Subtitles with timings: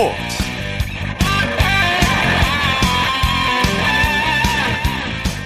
[0.00, 0.16] 스포츠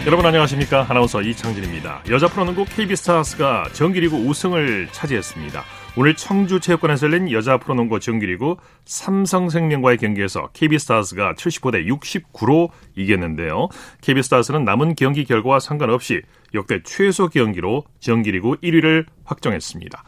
[0.06, 5.64] 여러분 안녕하십니까 아나운서 이창진입니다 여자 프로농구 KB스타스가 정기리그 우승을 차지했습니다
[5.96, 8.54] 오늘 청주체육관에서 열린 여자 프로농구 정기리그
[8.84, 13.68] 삼성생명과의 경기에서 KB스타즈가 75대 69로 이겼는데요.
[14.02, 20.02] KB스타즈는 남은 경기 결과와 상관없이 역대 최소 경기로 정기리그 1위를 확정했습니다.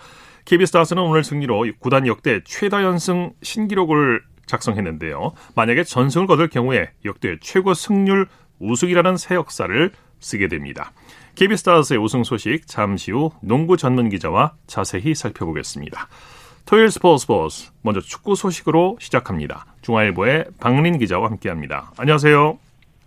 [0.46, 5.32] KB스타즈는 오늘 승리로 구단 역대 최다 연승 신기록을 작성했는데요.
[5.54, 8.26] 만약에 전승을 거둘 경우에 역대 최고 승률
[8.58, 10.92] 우승이라는 새 역사를 쓰게 됩니다.
[11.34, 16.08] KB스타즈의 우승 소식 잠시 후 농구 전문 기자와 자세히 살펴보겠습니다.
[16.64, 19.66] 토요일 스포츠 스포츠 먼저 축구 소식으로 시작합니다.
[19.82, 21.92] 중앙일보의 박린 기자와 함께합니다.
[21.96, 22.58] 안녕하세요.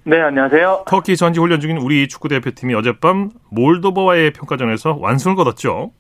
[0.06, 0.86] 네, 안녕하세요.
[0.88, 5.92] 터키 전지 훈련 중인 우리 축구 대표팀이 어젯밤 몰도바와의 평가전에서 완승을 거뒀죠.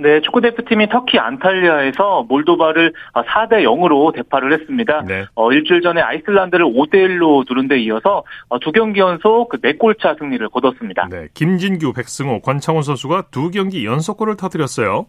[0.00, 5.02] 네, 축구 대표팀이 터키 안탈리아에서 몰도바를 4대 0으로 대파를 했습니다.
[5.06, 5.26] 네.
[5.34, 10.16] 어, 일주일 전에 아이슬란드를 5대 1로 두른 데 이어서 어, 두 경기 연속 그 4골차
[10.18, 11.08] 승리를 거뒀습니다.
[11.10, 15.06] 네, 김진규, 백승호, 권창훈 선수가 두 경기 연속골을 터뜨렸어요.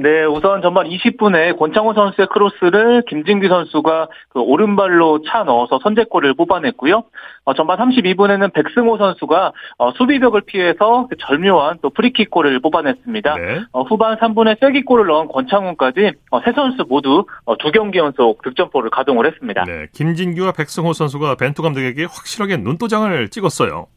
[0.00, 7.02] 네, 우선 전반 20분에 권창호 선수의 크로스를 김진규 선수가 그 오른발로 차 넣어서 선제골을 뽑아냈고요.
[7.44, 13.34] 어, 전반 32분에는 백승호 선수가 어, 수비벽을 피해서 그 절묘한 또 프리킥골을 뽑아냈습니다.
[13.34, 13.60] 네.
[13.72, 18.90] 어, 후반 3분에 쐐기골을 넣은 권창훈까지 어, 세 선수 모두 어, 두 경기 연속 득점포를
[18.90, 19.64] 가동을 했습니다.
[19.64, 23.88] 네, 김진규와 백승호 선수가 벤투 감독에게 확실하게 눈도장을 찍었어요.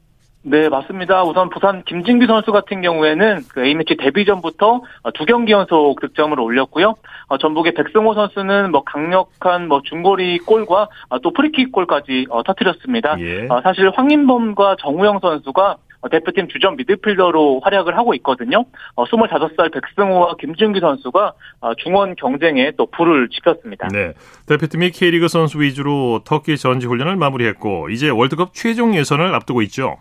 [0.43, 1.23] 네, 맞습니다.
[1.23, 4.81] 우선 부산 김진규 선수 같은 경우에는 그 A매치 데뷔 전부터
[5.13, 6.95] 두 경기 연속 득점을 올렸고요.
[7.27, 13.19] 어, 전북의 백승호 선수는 뭐 강력한 뭐 중거리 골과 어, 또 프리킥 골까지 어, 터뜨렸습니다.
[13.19, 13.47] 예.
[13.63, 15.77] 사실 황인범과 정우영 선수가
[16.09, 18.65] 대표팀 주전 미드필더로 활약을 하고 있거든요.
[18.95, 21.33] 25살 백승호와 김준규 선수가
[21.77, 23.89] 중원 경쟁에 또 불을 지폈습니다.
[23.89, 24.13] 네.
[24.47, 29.97] 대표팀이 K리그 선수 위주로 터키 전지 훈련을 마무리했고 이제 월드컵 최종 예선을 앞두고 있죠.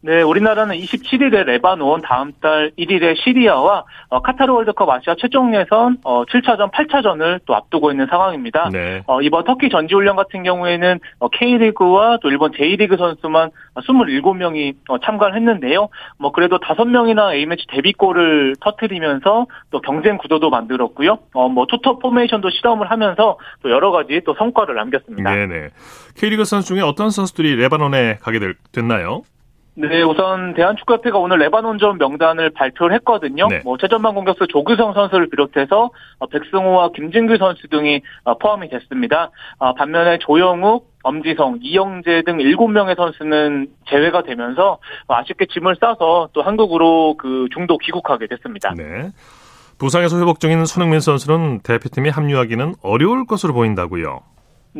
[0.00, 6.24] 네, 우리나라는 27일에 레바논, 다음 달 1일에 시리아와 어, 카타르 월드컵 아시아 최종 예선 어,
[6.24, 8.70] 7차전, 8차전을 또 앞두고 있는 상황입니다.
[8.72, 9.02] 네.
[9.06, 15.34] 어, 이번 터키 전지훈련 같은 경우에는 어, K리그와 또 일본 J리그 선수만 27명이 어, 참가를
[15.34, 15.88] 했는데요.
[16.16, 21.18] 뭐 그래도 5명이나 A매치 데뷔골을 터트리면서 또 경쟁 구도도 만들었고요.
[21.34, 25.34] 어, 뭐 투터 포메이션도 실험을 하면서 또 여러 가지 또 성과를 남겼습니다.
[25.34, 25.70] 네네.
[26.14, 28.38] K리그 선수 중에 어떤 선수들이 레바논에 가게
[28.70, 29.22] 됐나요?
[29.80, 33.46] 네, 우선 대한축구협회가 오늘 레바논전 명단을 발표를 했거든요.
[33.48, 33.60] 네.
[33.64, 39.30] 뭐 최전방 공격수 조규성 선수를 비롯해서 어, 백승호와 김진규 선수 등이 어, 포함이 됐습니다.
[39.58, 47.14] 어, 반면에 조영욱, 엄지성, 이영재 등 7명의 선수는 제외가 되면서 아쉽게 짐을 싸서 또 한국으로
[47.16, 48.74] 그 중도 귀국하게 됐습니다.
[48.76, 49.12] 네.
[49.78, 54.22] 부상에서 회복 중인 손흥민 선수는 대표팀에 합류하기는 어려울 것으로 보인다고요.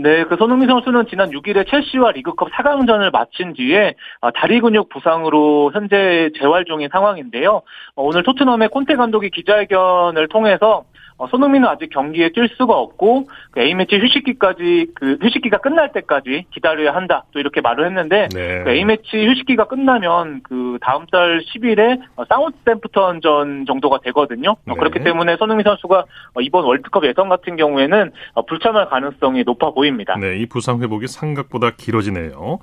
[0.01, 5.73] 네, 그 손흥민 선수는 지난 6일에 첼시와 리그컵 4강전을 마친 뒤에 어, 다리 근육 부상으로
[5.75, 7.63] 현재 재활 중인 상황인데요.
[7.97, 10.85] 어, 오늘 토트넘의 콘테 감독이 기자회견을 통해서
[11.19, 16.95] 어, 손흥민은 아직 경기에 뛸 수가 없고 그 A매치 휴식기까지 그 휴식기가 끝날 때까지 기다려야
[16.95, 17.25] 한다.
[17.33, 18.63] 또 이렇게 말을 했는데 네.
[18.63, 24.57] 그 A매치 휴식기가 끝나면 그 다음 달 10일에 사우스템프턴전 정도가 되거든요.
[24.65, 24.75] 네.
[24.75, 26.05] 그렇기 때문에 손흥민 선수가
[26.41, 28.13] 이번 월드컵 예선 같은 경우에는
[28.47, 30.17] 불참할 가능성이 높아 보입니다.
[30.17, 32.61] 네, 이 부상 회복이 생각보다 길어지네요.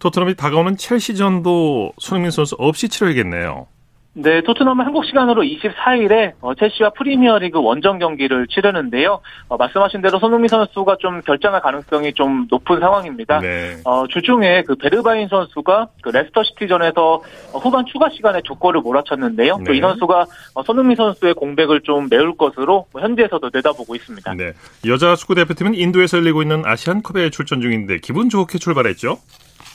[0.00, 3.68] 토트넘이 다가오는 첼시전도 손흥민 선수 없이 치러야겠네요.
[4.14, 9.20] 네, 토트넘은 한국 시간으로 24일에 어, 첼시와 프리미어리그 원정 경기를 치르는데요.
[9.48, 13.40] 어, 말씀하신 대로 손흥민 선수가 좀 결정할 가능성이 좀 높은 상황입니다.
[13.40, 13.78] 네.
[13.84, 17.22] 어, 주중에 그 베르바인 선수가 그 레스터 시티전에서
[17.54, 19.56] 후반 추가 시간에 두 골을 몰아쳤는데요.
[19.58, 19.64] 네.
[19.64, 24.34] 또이 선수가 어, 손흥민 선수의 공백을 좀 메울 것으로 뭐 현지에서도 내다보고 있습니다.
[24.34, 24.52] 네.
[24.86, 29.16] 여자 축구 대표팀은 인도에서 열리고 있는 아시안컵에 출전 중인데 기분 좋게 출발했죠?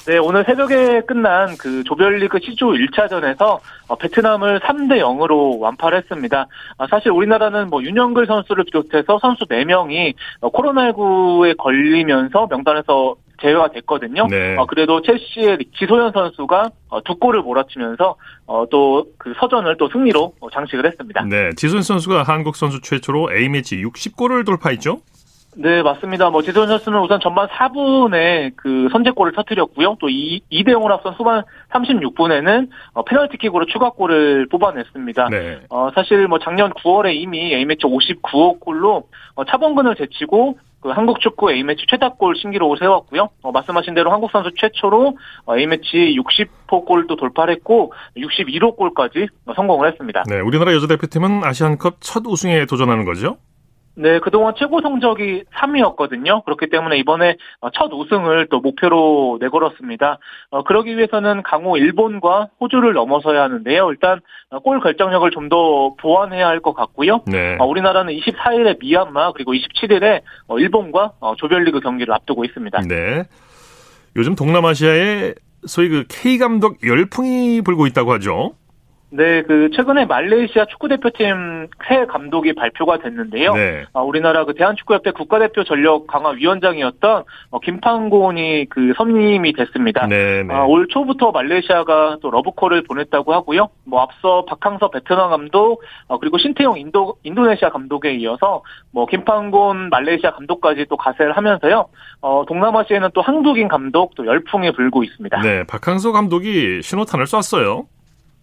[0.07, 3.59] 네, 오늘 새벽에 끝난 그 조별리그 시조 1차전에서
[3.89, 6.47] 어, 베트남을 3대 0으로 완파를 했습니다.
[6.77, 14.27] 아, 사실 우리나라는 뭐 윤영글 선수를 비롯해서 선수 4명이 어, 코로나19에 걸리면서 명단에서 제외가 됐거든요.
[14.27, 14.55] 네.
[14.55, 16.69] 어, 그래도 첼시의 지소연 선수가
[17.03, 18.15] 두 골을 몰아치면서
[18.71, 21.25] 또그 서전을 또 승리로 장식을 했습니다.
[21.25, 25.01] 네, 지소연 선수가 한국 선수 최초로 A매치 60골을 돌파했죠?
[25.59, 26.29] 네, 맞습니다.
[26.29, 29.97] 뭐 지선 선수는 우선 전반 4분에 그 선제골을 터뜨렸고요.
[29.99, 35.29] 또 2, 2대 0을 앞선 후반 36분에는 어, 페널티킥으로 추가골을 뽑아냈습니다.
[35.29, 35.59] 네.
[35.69, 41.51] 어, 사실 뭐 작년 9월에 이미 A매치 59호 골로 어, 차범근을 제치고 그 한국 축구
[41.51, 43.29] A매치 최다골 신기록을 세웠고요.
[43.41, 49.89] 어, 말씀하신 대로 한국 선수 최초로 어, A매치 60호 골도 돌파를 했고 61호 골까지 성공을
[49.91, 50.23] 했습니다.
[50.29, 53.37] 네, 우리나라 여자 대표팀은 아시안컵 첫 우승에 도전하는 거죠?
[53.99, 56.45] 네, 그동안 최고 성적이 3위였거든요.
[56.45, 57.35] 그렇기 때문에 이번에
[57.73, 60.19] 첫 우승을 또 목표로 내걸었습니다.
[60.51, 63.89] 어, 그러기 위해서는 강호 일본과 호주를 넘어서야 하는데요.
[63.91, 64.19] 일단
[64.63, 67.21] 골 결정력을 좀 더 보완해야 할 것 같고요.
[67.25, 67.55] 네.
[67.59, 72.81] 어, 우리나라는 24일에 미얀마 그리고 27일에 어, 일본과 어, 조별리그 경기를 앞두고 있습니다.
[72.81, 73.23] 네.
[74.17, 75.33] 요즘 동남아시아에
[75.65, 78.53] 소위 그 K 감독 열풍이 불고 있다고 하죠.
[79.09, 83.53] 네, 그 최근에 말레이시아 축구 대표팀 새 감독이 발표가 됐는데요.
[83.53, 83.85] 네.
[83.93, 90.07] 아, 우리나라 그 대한축구협회 국가대표 전력 강화 위원장이었던 어, 김판곤이 그 선임이 됐습니다.
[90.07, 90.53] 네, 네.
[90.53, 93.69] 아, 올 초부터 말레이시아가 또 러브콜을 보냈다고 하고요.
[93.85, 98.61] 뭐 앞서 박항서 베트남 감독 어, 그리고 신태용 인도 인도네시아 감독에 이어서
[98.91, 101.87] 뭐 김판곤 말레이시아 감독까지 또 가세를 하면서요.
[102.19, 105.41] 어, 동남아시아에는 또 한국인 감독 또 열풍이 불고 있습니다.
[105.41, 107.85] 네, 박항서 감독이 신호탄을 쐈어요.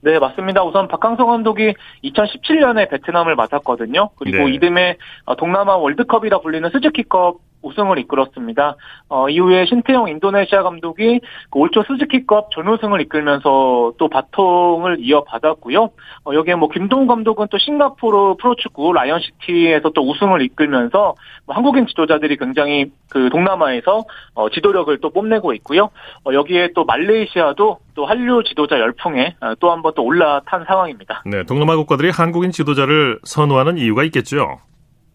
[0.05, 0.62] 네, 맞습니다.
[0.62, 1.73] 우선 박항서 감독이
[2.05, 4.11] 2017년에 베트남을 맡았거든요.
[4.17, 4.55] 그리고 네.
[4.55, 4.99] 이듬해
[5.39, 8.77] 동남아 월드컵이라 불리는 스즈키컵 우승을 이끌었습니다.
[9.09, 11.21] 어, 이후에 신태용 인도네시아 감독이
[11.51, 15.85] 그 올초 스즈키컵 전우승을 이끌면서 또 바통을 이어받았고요.
[16.27, 21.15] 어, 여기에 뭐 김동훈 감독은 또 싱가포르 프로축구 라이언시티에서 또 우승을 이끌면서
[21.47, 24.05] 뭐 한국인 지도자들이 굉장히 그 동남아에서
[24.35, 25.89] 어, 지도력을 또 뽐내고 있고요.
[26.27, 31.23] 어, 여기에 또 말레이시아도 또 한류 지도자 열풍에 어, 또한 번 또 올라탄 상황입니다.
[31.25, 34.58] 네, 동남아 국가들이 한국인 지도자를 선호하는 이유가 있겠죠.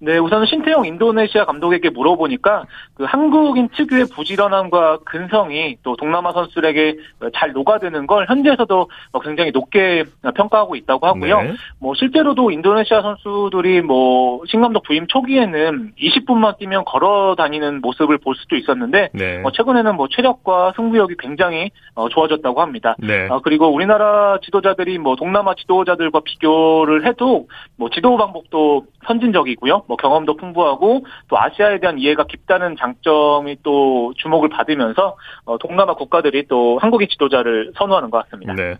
[0.01, 6.97] 네, 우선 신태용 인도네시아 감독에게 물어보니까 그 한국인 특유의 부지런함과 근성이 또 동남아 선수들에게
[7.33, 8.89] 잘 녹아드는 걸 현지에서도
[9.23, 10.05] 굉장히 높게
[10.35, 11.41] 평가하고 있다고 하고요.
[11.41, 11.53] 네.
[11.79, 18.55] 뭐 실제로도 인도네시아 선수들이 뭐 신감독 부임 초기에는 20분만 뛰면 걸어 다니는 모습을 볼 수도
[18.55, 19.41] 있었는데 네.
[19.43, 22.95] 어, 최근에는 뭐 체력과 승부욕이 굉장히 어, 좋아졌다고 합니다.
[22.99, 23.27] 네.
[23.29, 29.83] 어, 그리고 우리나라 지도자들이 뭐 동남아 지도자들과 비교를 해도 뭐 지도 방법도 선진적이고요.
[29.89, 36.45] 뭐 경험도 풍부하고 또 아시아에 대한 이해가 깊다는 장점이 또 주목을 받으면서 어, 동남아 국가들이
[36.47, 38.53] 또 한국의 지도자를 선호하는 것 같습니다.
[38.53, 38.75] 네.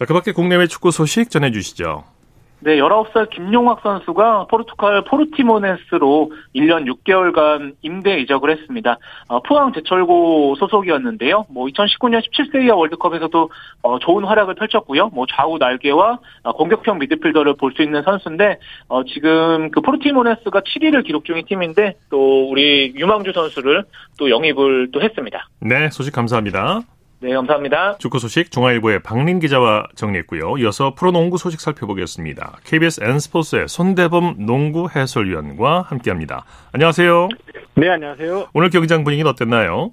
[0.00, 2.02] 자, 그 밖에 국내외 축구 소식 전해주시죠.
[2.60, 8.98] 네, 19살 김용학 선수가 포르투갈 포르티모네스로 1년 6개월간 임대 이적을 했습니다.
[9.28, 11.44] 어, 포항 제철고 소속이었는데요.
[11.50, 13.50] 뭐 2019년 17세 이하 월드컵에서도
[13.82, 15.08] 어, 좋은 활약을 펼쳤고요.
[15.08, 18.58] 뭐 좌우 날개와 어, 공격형 미드필더를 볼 수 있는 선수인데
[18.88, 23.84] 어, 지금 그 포르티모네스가 7위를 기록 중인 팀인데 또 우리 유망주 선수를
[24.18, 25.46] 또 영입을 또 했습니다.
[25.60, 26.80] 네, 소식 감사합니다.
[27.20, 27.96] 네, 감사합니다.
[27.98, 30.58] 축구 소식 중앙일보의 박린 기자와 정리했고요.
[30.58, 32.58] 이어서 프로농구 소식 살펴보겠습니다.
[32.64, 36.44] KBS N스포츠의 손대범 농구 해설위원과 함께합니다.
[36.72, 37.28] 안녕하세요.
[37.76, 38.48] 네, 안녕하세요.
[38.52, 39.92] 오늘 경기장 분위기는 어땠나요?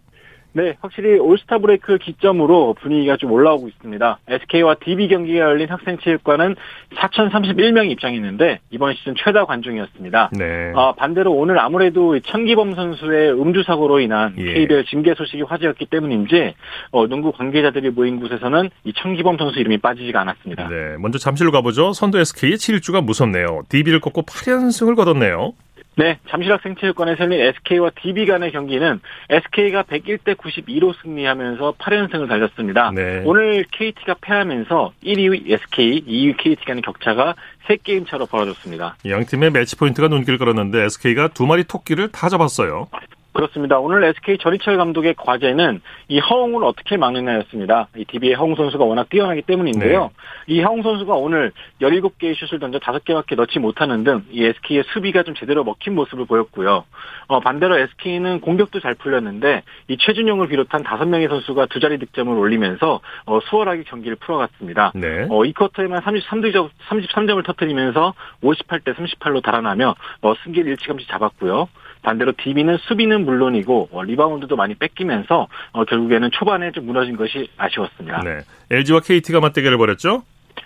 [0.54, 4.20] 네, 확실히 올스타 브레이크 기점으로 분위기가 좀 올라오고 있습니다.
[4.28, 6.56] SK와 DB 경기가 열린 학생체육관은
[6.96, 10.30] 4,031명이 입장했는데 이번 시즌 최다 관중이었습니다.
[10.38, 10.72] 네.
[10.76, 14.54] 아, 반대로 오늘 아무래도 천기범 선수의 음주 사고로 인한 예.
[14.54, 16.54] KBL 징계 소식이 화제였기 때문인지
[16.92, 20.70] 어, 농구 관계자들이 모인 곳에서는 이 천기범 선수 이름이 빠지지가 않았습니다.
[20.70, 21.94] 네, 먼저 잠실로 가보죠.
[21.94, 23.64] 선두 SK의 7일주가 무섭네요.
[23.70, 25.54] DB를 꺾고 8연승을 거뒀네요.
[25.96, 29.00] 네, 잠실학생체육관에서 열린 SK와 DB 간의 경기는
[29.30, 32.92] SK가 101대 92로 승리하면서 8연승을 달렸습니다.
[32.92, 33.22] 네.
[33.26, 37.36] 오늘 KT가 패하면서 1위 SK, 2위 KT 간의 격차가
[37.68, 38.96] 3게임 차로 벌어졌습니다.
[39.08, 42.88] 양 팀의 매치 포인트가 눈길 끌었는데 SK가 두 마리 토끼를 다 잡았어요.
[43.34, 43.80] 그렇습니다.
[43.80, 47.88] 오늘 SK 전희철 감독의 과제는 이 허웅을 어떻게 막느냐였습니다.
[47.98, 50.12] 이 DB의 허웅 선수가 워낙 뛰어나기 때문인데요.
[50.48, 50.54] 네.
[50.54, 55.36] 이 허웅 선수가 오늘 17개의 슛을 던져 5개밖에 넣지 못하는 등 이 SK의 수비가 좀
[55.36, 56.86] 제대로 먹힌 모습을 보였고요.
[57.28, 63.00] 어, 반대로 SK는 공격도 잘 풀렸는데 이 최준용을 비롯한 5명의 선수가 두 자리 득점을 올리면서
[63.26, 64.94] 어, 수월하게 경기를 풀어갔습니다.
[64.96, 65.28] 네.
[65.30, 68.14] 어, 이 쿼터에만 33점, 33점을 터뜨리면서
[68.44, 71.70] 58대 38로 달아나며 어, 승기를 일찌감치 잡았고요.
[72.04, 78.22] 반대로 DB는 수비는 물론이고 어, 리바운드도 많이 뺏기면서 어, 결국에는 초반에 좀 무너진 것이 아쉬웠습니다.
[78.24, 78.42] 네.
[78.70, 80.24] LG와 KT가 맞대결을 벌였죠?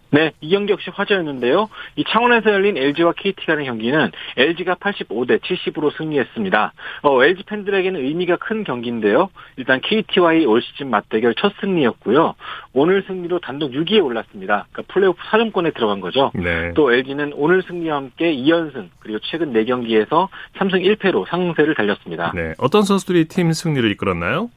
[0.09, 1.69] 네, 이 경기 역시 화제였는데요.
[1.95, 6.73] 이 창원에서 열린 LG와 KT 간의 경기는 LG가 85대 70으로 승리했습니다.
[7.03, 9.29] 어, LG 팬들에게는 의미가 큰 경기인데요.
[9.57, 12.35] 일단 KT와의 올 시즌 맞대결 첫 승리였고요.
[12.73, 14.67] 오늘 승리로 단독 6위에 올랐습니다.
[14.71, 16.31] 그러니까 플레이오프 사정권에 들어간 거죠.
[16.35, 16.73] 네.
[16.73, 22.31] 또 LG는 오늘 승리와 함께 2연승 그리고 최근 4경기에서 3승 1패로 상승세를 달렸습니다.
[22.33, 24.49] 네, 어떤 선수들이 팀 승리를 이끌었나요?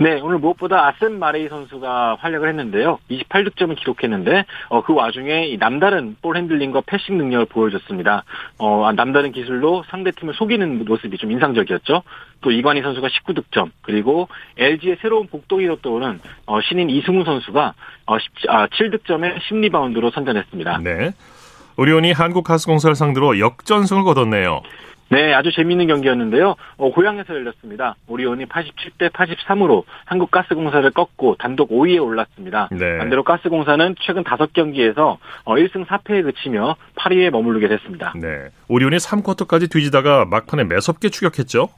[0.00, 3.00] 네, 오늘 무엇보다 아센 마레이 선수가 활약을 했는데요.
[3.10, 8.22] 28득점을 기록했는데 어, 그 와중에 이 남다른 볼 핸들링과 패싱 능력을 보여줬습니다.
[8.58, 12.02] 어, 아, 남다른 기술로 상대팀을 속이는 모습이 좀 인상적이었죠.
[12.42, 17.74] 또 이관희 선수가 19득점 그리고 LG의 새로운 복동이로 떠오른 어, 신인 이승우 선수가
[18.06, 20.78] 어, 10, 아, 7득점에 10리바운드로 선전했습니다.
[20.84, 21.10] 네.
[21.76, 24.62] 오리온이 한국가스공사를 상대로 역전승을 거뒀네요.
[25.10, 26.54] 네, 아주 재미있는 경기였는데요.
[26.76, 27.96] 어, 고향에서 열렸습니다.
[28.06, 32.68] 오리온이 87대 83으로 한국가스공사를 꺾고 단독 5위에 올랐습니다.
[32.72, 32.98] 네.
[32.98, 38.12] 반대로 가스공사는 최근 5경기에서 어, 1승 4패에 그치며 8위에 머무르게 됐습니다.
[38.16, 41.68] 네, 오리온이 3쿼터까지 뒤지다가 막판에 매섭게 추격했죠.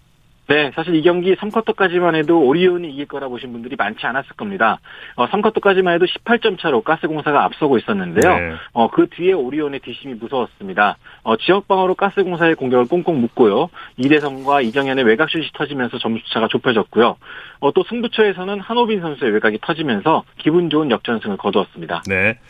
[0.50, 4.80] 네, 사실 이 경기 3쿼터까지만 해도 오리온이 이길 거라 보신 분들이 많지 않았을 겁니다.
[5.14, 8.36] 어, 3쿼터까지만 해도 18점 차로 가스공사가 앞서고 있었는데요.
[8.36, 8.54] 네.
[8.72, 10.96] 어, 그 뒤에 오리온의 뒷심이 무서웠습니다.
[11.22, 13.70] 어, 지역방어로 가스공사의 공격을 꽁꽁 묶고요.
[13.96, 17.16] 이대성과 이정현의 외곽슛이 터지면서 점수차가 좁혀졌고요.
[17.60, 22.02] 어, 또 승부처에서는 한호빈 선수의 외곽이 터지면서 기분 좋은 역전승을 거두었습니다.
[22.08, 22.40] 네.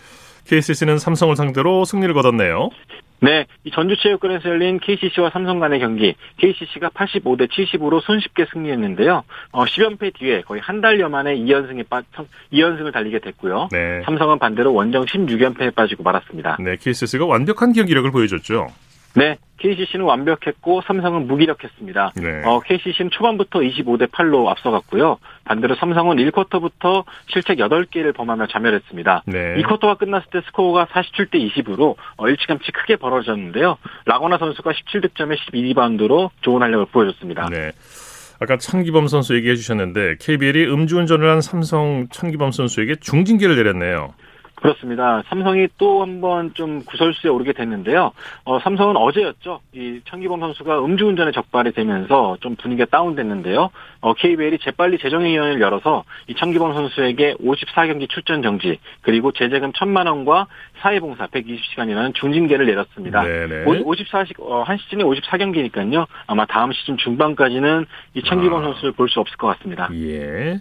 [0.46, 2.70] KCC는 삼성을 상대로 승리를 거뒀네요.
[3.20, 9.22] 네, 이 전주체육관에서 열린 KCC와 삼성 간의 경기, KCC가 85대 70으로 손쉽게 승리했는데요.
[9.52, 12.02] 어, 10연패 뒤에 거의 한 달여 만에 2연승에 빠,
[12.52, 13.68] 2연승을 달리게 됐고요.
[13.70, 14.02] 네.
[14.04, 16.56] 삼성은 반대로 원정 16연패에 빠지고 말았습니다.
[16.60, 18.68] 네, KCC가 완벽한 경기력을 보여줬죠.
[19.14, 22.12] 네, KCC는 완벽했고 삼성은 무기력했습니다.
[22.16, 22.42] 네.
[22.44, 25.18] 어, KCC는 초반부터 25대 8로 앞서갔고요.
[25.44, 29.24] 반대로 삼성은 1쿼터부터 실책 8개를 범하며 자멸했습니다.
[29.26, 29.62] 네.
[29.62, 33.76] 2쿼터가 끝났을 때 스코어가 47대 20으로 어, 일찌감치 크게 벌어졌는데요.
[34.06, 37.48] 라거나 선수가 17득점에 12리바운드로 좋은 활약을 보여줬습니다.
[37.50, 37.72] 네.
[38.42, 44.14] 아까 창기범 선수 얘기해 주셨는데 KBL이 음주운전을 한 삼성 창기범 선수에게 중징계를 내렸네요.
[44.60, 45.22] 그렇습니다.
[45.28, 48.12] 삼성이 또 한번 좀 구설수에 오르게 됐는데요.
[48.44, 49.60] 어, 삼성은 어제였죠.
[49.72, 53.70] 이 천기범 선수가 음주운전에 적발이 되면서 좀 분위기가 다운됐는데요.
[54.00, 60.46] 어, KBL이 재빨리 재정위원회를 열어서 이 천기범 선수에게 54경기 출전 정지 그리고 제재금 1천만 원과
[60.80, 63.22] 사회봉사 120시간이라는 중징계를 내렸습니다.
[63.22, 63.64] 네네.
[63.64, 66.06] 54시 어, 한 시즌에 54경기니까요.
[66.26, 68.64] 아마 다음 시즌 중반까지는 이 천기범 아.
[68.66, 69.88] 선수를 볼 수 없을 것 같습니다.
[69.94, 70.60] 예.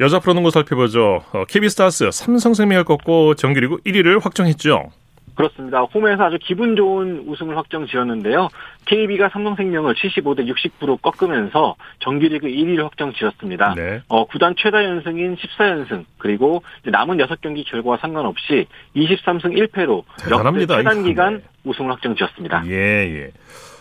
[0.00, 1.22] 여자 프로농구 살펴보죠.
[1.32, 4.90] 어, KB스타스 삼성생명을 꺾고 정규리그 1위를 확정했죠.
[5.34, 5.80] 그렇습니다.
[5.80, 8.48] 홈에서 아주 기분 좋은 우승을 확정 지었는데요.
[8.86, 13.74] KB가 삼성생명을 75대 69로 꺾으면서 정규리그 1위를 확정 지었습니다.
[13.74, 14.00] 네.
[14.08, 20.76] 어, 구단 최다 연승인 14연승 그리고 남은 6경기 결과와 상관없이 23승 1패로 대단합니다.
[20.76, 21.42] 최단 기간 네.
[21.64, 22.64] 우승을 확정 지었습니다.
[22.68, 23.30] 예, 예.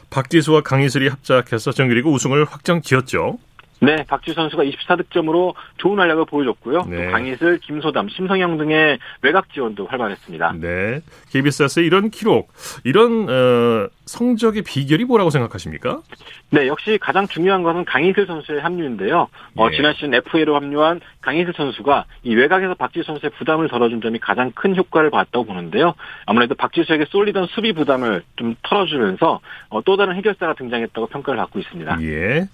[0.09, 3.37] 박지수와 강희슬이 합작해서 정규리그 우승을 확정 지었죠.
[3.85, 6.85] 네, 박지 선수가 24득점으로 좋은 활약을 보여줬고요.
[6.89, 7.05] 네.
[7.05, 10.55] 또 강희슬, 김소담, 심성영 등의 외곽 지원도 활발했습니다.
[10.59, 12.51] 네, KBS의 이런 기록,
[12.83, 16.01] 이런 어, 성적의 비결이 뭐라고 생각하십니까?
[16.49, 19.27] 네, 역시 가장 중요한 것은 강희슬 선수의 합류인데요.
[19.55, 19.75] 어, 네.
[19.75, 24.75] 지난 시즌 FA로 합류한 강희슬 선수가 이 외곽에서 박지 선수의 부담을 덜어준 점이 가장 큰
[24.75, 25.95] 효과를 봤다고 보는데요.
[26.25, 32.01] 아무래도 박지수에게 쏠리던 수비 부담을 좀 털어주면서 어, 또 다른 해결사가 등장했다고 평가를 받고 있습니다.
[32.03, 32.47] 예.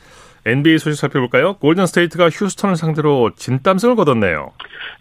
[0.46, 1.56] NBA 소식 살펴볼까요?
[1.56, 4.52] 골든 스테이트가 휴스턴을 상대로 진땀승을 거뒀네요.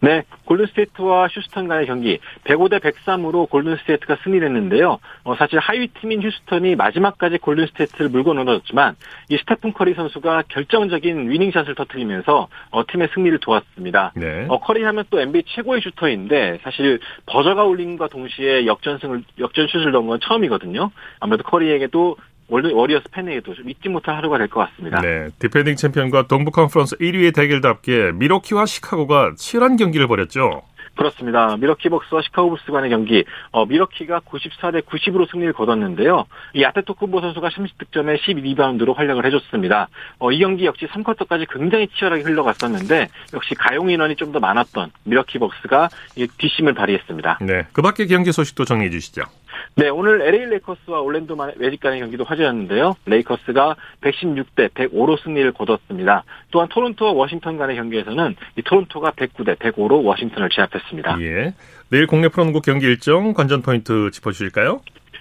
[0.00, 4.98] 네, 골든 스테이트와 휴스턴 간의 경기 105대 103으로 골든 스테이트가 승리했는데요.
[5.24, 8.96] 어, 사실 하위 팀인 휴스턴이 마지막까지 골든 스테이트를 물고 넘어졌지만
[9.28, 14.12] 이 스테픈 커리 선수가 결정적인 winning shot을 터뜨리면서 어, 팀의 승리를 도왔습니다.
[14.16, 14.46] 네.
[14.48, 20.20] 어, 커리 하면 또 NBA 최고의 슈터인데 사실 버저가 울림과 동시에 역전승을 역전슛을 넣은 건
[20.20, 20.90] 처음이거든요.
[21.20, 22.16] 아무래도 커리에게도
[22.48, 25.00] 월드 워리어스 팬에게도 좀 잊지 못할 하루가 될 것 같습니다.
[25.00, 30.62] 네, defending champion과 동부 컨퍼런스 1위의 대결답게 밀워키와 시카고가 치열한 경기를 벌였죠.
[30.96, 31.56] 그렇습니다.
[31.58, 36.24] 밀워키 벅스와 시카고 불스 간의 경기, 어, 밀워키가 94대 90으로 승리를 거뒀는데요.
[36.54, 39.86] 이 아데토쿤보 선수가 30득점에 12리바운드로 활약을 해줬습니다.
[40.18, 45.38] 어, 이 경기 역시 3쿼터까지 굉장히 치열하게 흘러갔었는데 역시 가용 인원이 좀 더 많았던 밀워키
[45.38, 45.88] 벅스가
[46.38, 47.38] 뒷심을 발휘했습니다.
[47.42, 49.22] 네, 그 밖의 경기 소식도 정리해 주시죠.
[49.74, 52.96] 네, 오늘 LA 레이커스와 올랜도 매직 간의 경기도 화제였는데요.
[53.06, 56.24] 레이커스가 116대 105로 승리를 거뒀습니다.
[56.50, 61.20] 또한 토론토와 워싱턴 간의 경기에서는 이 토론토가 109대 105로 워싱턴을 제압했습니다.
[61.20, 61.54] 예.
[61.90, 64.80] 내일 국내 프로농구 경기 일정 관전 포인트 짚어주실까요?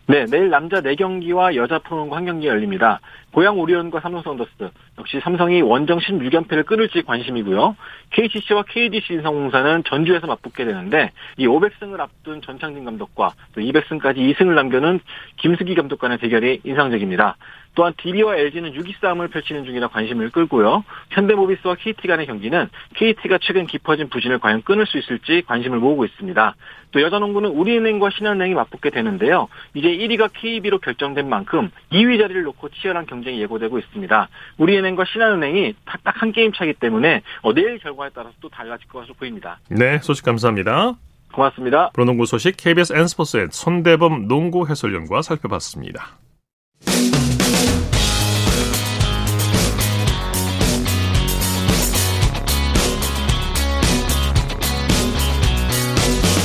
[0.09, 3.01] 네, 내일 남자 4경기와 여자 프로농구 한 경기 열립니다.
[3.37, 7.75] 고양 오리온과 삼성 썬더스 역시 삼성이 원정 16연패를 끊을지 관심이고요.
[8.09, 15.01] KCC와 KDC 인성공사는 전주에서 맞붙게 되는데 이 500승을 앞둔 전창진 감독과 또 200승까지 2승을 남겨놓은
[15.35, 17.37] 김수기 감독 간의 대결이 인상적입니다.
[17.75, 20.83] 또한 DB와 LG는 6위 싸움을 펼치는 중이라 관심을 끌고요.
[21.11, 26.55] 현대모비스와 KT 간의 경기는 KT가 최근 깊어진 부진을 과연 끊을 수 있을지 관심을 모으고 있습니다.
[26.91, 29.47] 또 여자농구는 우리은행과 신한은행이 맞붙게 되는데요.
[29.75, 34.29] 이제 1위가 KB로 결정된 만큼 2위 자리를 놓고 치열한 경 쟁이 예고되고 있습니다.
[34.57, 39.59] 우리은행과 신한은행이 딱 한 게임 차기 때문에 어, 내일 결과에 따라서 또 달라질 것으로 보입니다.
[39.69, 40.95] 네, 소식 감사합니다.
[41.31, 41.91] 고맙습니다.
[41.91, 46.17] 프로농구 소식 KBS N스포츠의 손대범 농구 해설위원과 살펴봤습니다.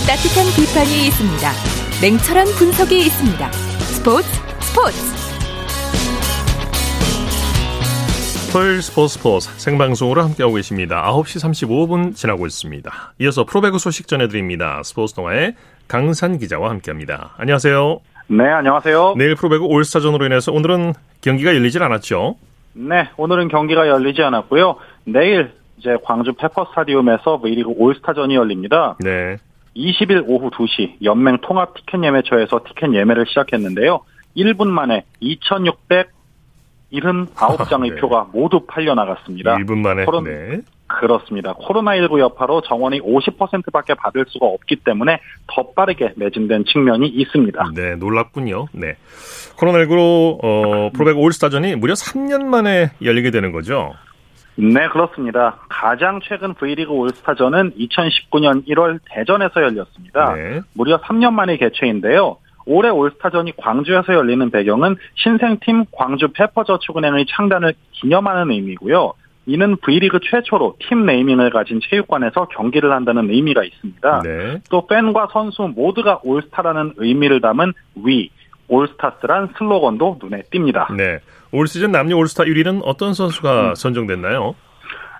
[0.06, 1.52] 따뜻한 비판이 있습니다.
[2.02, 3.52] 냉철한 분석이 있습니다.
[3.52, 4.28] 스포츠
[4.60, 5.11] 스포츠
[8.52, 11.02] 토요일 스포츠 스포츠 생방송으로 함께하고 계십니다.
[11.06, 12.92] 9시 35분 지나고 있습니다.
[13.20, 14.82] 이어서 프로배구 소식 전해드립니다.
[14.82, 15.54] 스포츠 동아의
[15.88, 17.32] 강산 기자와 함께합니다.
[17.38, 18.00] 안녕하세요.
[18.26, 19.14] 네, 안녕하세요.
[19.16, 20.92] 내일 프로배구 올스타전으로 인해서 오늘은
[21.22, 22.36] 경기가 열리질 않았죠?
[22.74, 24.76] 네, 오늘은 경기가 열리지 않았고요.
[25.04, 28.98] 내일 이제 광주 페퍼 스타디움에서 V리그 올스타전이 열립니다.
[29.00, 29.38] 네.
[29.74, 34.00] 20일 오후 2시 연맹 통합 티켓 예매처에서 티켓 예매를 시작했는데요.
[34.36, 35.04] 1분 만에
[36.92, 38.00] 2,679장의 네.
[38.00, 39.56] 표가 모두 팔려 나갔습니다.
[39.56, 40.04] 1분 만에.
[40.04, 40.60] 코론- 네.
[40.86, 41.54] 그렇습니다.
[41.54, 47.70] 코로나19 여파로 정원이 50%밖에 받을 수가 없기 때문에 더 빠르게 매진된 측면이 있습니다.
[47.74, 48.66] 네, 놀랍군요.
[48.72, 48.96] 네.
[49.56, 53.94] 코로나19로 어, 프로배구 올스타전이 무려 3년 만에 열리게 되는 거죠?
[54.56, 55.56] 네, 그렇습니다.
[55.70, 60.34] 가장 최근 V리그 올스타전은 2019년 1월 대전에서 열렸습니다.
[60.34, 60.60] 네.
[60.74, 62.36] 무려 3년 만의 개최인데요.
[62.66, 69.14] 올해 올스타전이 광주에서 열리는 배경은 신생팀 광주 페퍼저축은행의 창단을 기념하는 의미고요.
[69.46, 74.22] 이는 V리그 최초로 팀 네이밍을 가진 체육관에서 경기를 한다는 의미가 있습니다.
[74.22, 74.60] 네.
[74.70, 77.72] 또 팬과 선수 모두가 올스타라는 의미를 담은
[78.04, 78.30] 위,
[78.68, 80.94] 올스타스란 슬로건도 눈에 띕니다.
[80.94, 81.18] 네.
[81.50, 83.74] 올 시즌 남녀 올스타 1위는 어떤 선수가 음.
[83.74, 84.54] 선정됐나요?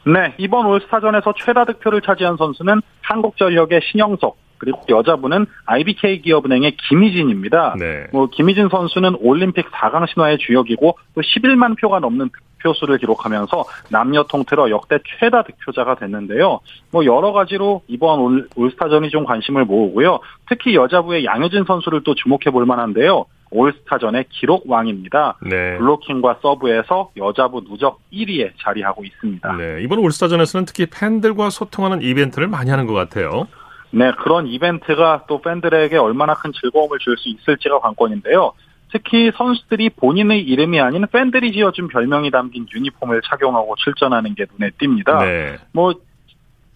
[0.05, 7.75] 네, 이번 올스타전에서 최다 득표를 차지한 선수는 한국전력의 신영석, 그리고 여자분은 IBK 기업은행의 김희진입니다.
[7.81, 8.07] 네.
[8.13, 14.23] 뭐 김희진 선수는 올림픽 4강 신화의 주역이고 또 11만 표가 넘는 득표 수를 기록하면서 남녀
[14.23, 16.61] 통틀어 역대 최다 득표자가 됐는데요.
[16.93, 20.21] 뭐 여러 가지로 이번 올, 올스타전이 좀 관심을 모으고요.
[20.49, 23.25] 특히 여자부의 양효진 선수를 또 주목해 볼 만한데요.
[23.51, 25.39] 올스타전의 기록 왕입니다.
[25.43, 25.77] 네.
[25.79, 29.57] 블로킹과 서브에서 여자부 누적 1위에 자리하고 있습니다.
[29.57, 29.83] 네.
[29.83, 33.49] 이번 올스타전에서는 특히 팬들과 소통하는 이벤트를 많이 하는 것 같아요.
[33.93, 38.53] 네, 그런 이벤트가 또 팬들에게 얼마나 큰 즐거움을 줄 수 있을지가 관건인데요.
[38.91, 45.19] 특히 선수들이 본인의 이름이 아닌 팬들이 지어준 별명이 담긴 유니폼을 착용하고 출전하는 게 눈에 띕니다.
[45.21, 45.59] 네.
[45.73, 45.95] 뭐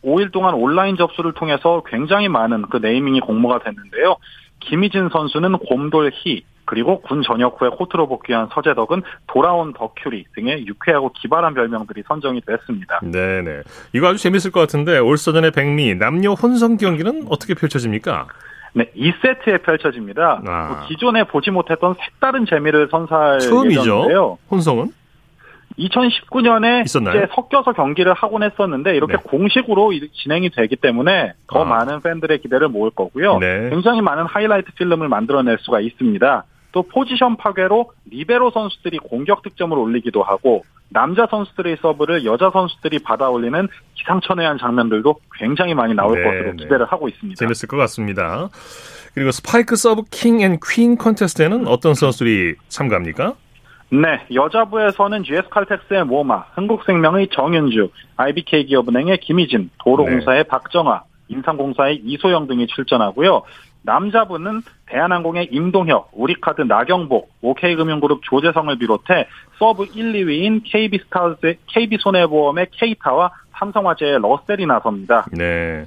[0.05, 4.17] 5일 동안 온라인 접수를 통해서 굉장히 많은 그 네이밍이 공모가 됐는데요.
[4.61, 11.55] 김희진 선수는 곰돌희 그리고 군 전역 후에 코트로 복귀한 서재덕은 돌아온 더큐리 등의 유쾌하고 기발한
[11.55, 13.01] 별명들이 선정이 됐습니다.
[13.03, 13.63] 네네.
[13.95, 18.27] 이거 아주 재밌을 것 같은데 올스타전의 백미 남녀 혼성 경기는 어떻게 펼쳐집니까?
[18.75, 20.43] 네, 2세트에 펼쳐집니다.
[20.47, 20.67] 아.
[20.69, 23.81] 뭐 기존에 보지 못했던 색다른 재미를 선사할 처음이죠.
[23.81, 24.39] 예정인데요.
[24.51, 24.91] 혼성은?
[25.79, 27.17] 2019년에 있었나요?
[27.17, 29.23] 이제 섞여서 경기를 하곤 했었는데 이렇게 네.
[29.25, 31.65] 공식으로 이- 진행이 되기 때문에 더 아.
[31.65, 33.39] 많은 팬들의 기대를 모을 거고요.
[33.39, 33.69] 네.
[33.71, 36.45] 굉장히 많은 하이라이트 필름을 만들어낼 수가 있습니다.
[36.73, 43.29] 또 포지션 파괴로 리베로 선수들이 공격 득점을 올리기도 하고 남자 선수들의 서브를 여자 선수들이 받아
[43.29, 46.57] 올리는 기상천외한 장면들도 굉장히 많이 나올 네, 것으로 네.
[46.57, 47.39] 기대를 하고 있습니다.
[47.39, 48.49] 재밌을 것 같습니다.
[49.15, 53.35] 그리고 스파이크 서브 king and queen contest에는 어떤 선수들이 참가합니까?
[53.89, 60.49] 네, 여자부에서는 GS 칼텍스의 모마, 흥국생명의 정윤주, IBK 기업은행의 김희진, 도로공사의 네.
[60.49, 63.43] 박정아, 인삼공사의 이소영 등이 출전하고요.
[63.87, 69.27] 남자부는 대한항공의 임동혁, 우리카드 나경복, OK금융그룹 조재성을 비롯해
[69.59, 75.27] 서브 1, 2위인 KB스타즈, KB손해보험의 케이타와 삼성화재의 러셀이 나섭니다.
[75.33, 75.87] 네.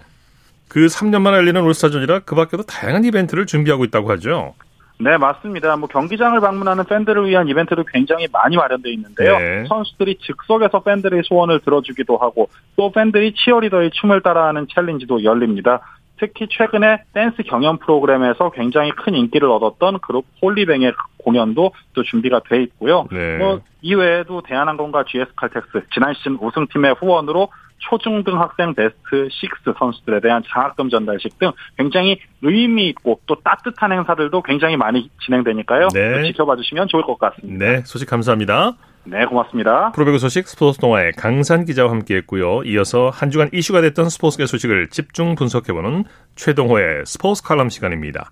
[0.68, 4.56] 그 3년 만에 열리는 올스타전이라 그 밖에도 다양한 이벤트를 준비하고 있다고 하죠.
[5.02, 5.78] 네, 맞습니다.
[5.78, 9.40] 뭐 경기장을 방문하는 팬들을 위한 이벤트도 굉장히 많이 마련되어 있는데요.
[9.40, 9.66] 네.
[9.68, 15.80] 선수들이 즉석에서 팬들의 소원을 들어주기도 하고 또 팬들이 치어리더의 춤을 따라하는 challenge도 열립니다.
[16.20, 22.62] 특히 최근에 댄스 경연 프로그램에서 굉장히 큰 인기를 얻었던 그룹 홀리뱅의 공연도 또 준비가 돼
[22.64, 23.08] 있고요.
[23.12, 23.38] 네.
[23.38, 29.30] 뭐 이외에도 대한항공과 GS칼텍스 지난 시즌 우승팀의 후원으로 초중등 학생 베스트
[29.68, 35.88] 6 선수들에 대한 장학금 전달식 등 굉장히 의미 있고 또 따뜻한 행사들도 굉장히 많이 진행되니까요.
[35.94, 36.14] 네.
[36.14, 37.66] 또 지켜봐 주시면 좋을 것 같습니다.
[37.66, 38.74] 네, 소식 감사합니다.
[39.10, 39.92] 네, 고맙습니다.
[39.92, 42.64] 프로배구 소식 스포츠 동아의 강산 기자와 함께했고요.
[42.66, 46.04] 이어서 한 주간 이슈가 됐던 스포츠계 소식을 집중 분석해보는
[46.36, 48.30] 최동호의 스포츠 칼럼 시간입니다.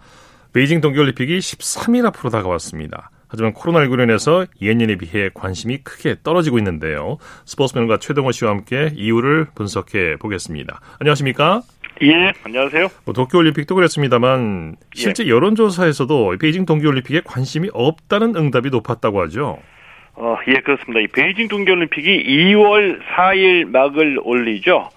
[0.54, 3.10] 베이징 동계올림픽이 13일 앞으로 다가왔습니다.
[3.28, 7.18] 하지만 코로나19로 인해서 예년에 비해 관심이 크게 떨어지고 있는데요.
[7.46, 10.80] 스포츠맨과 최동호 씨와 함께 이유를 분석해 보겠습니다.
[11.00, 11.62] 안녕하십니까?
[12.04, 12.88] 예, 안녕하세요.
[13.06, 19.58] 뭐 도쿄올림픽도 그랬습니다만 실제 여론조사에서도 베이징 동계올림픽에 관심이 없다는 응답이 높았다고 하죠.
[20.20, 21.00] 어, 예, 그렇습니다.
[21.00, 24.90] 이 베이징 동계올림픽이 2월 4일 막을 올리죠.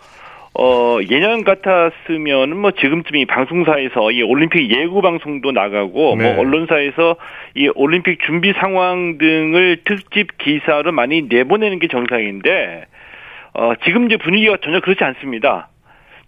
[0.55, 6.25] 어, 예년 같았으면 뭐 지금쯤 이 방송사에서 이 올림픽 예고 방송도 나가고 네.
[6.25, 7.17] 뭐 언론사에서
[7.55, 12.87] 이 올림픽 준비 상황 등을 특집 기사로 많이 내보내는 게 정상인데
[13.53, 15.69] 어, 지금 이제 분위기가 전혀 그렇지 않습니다.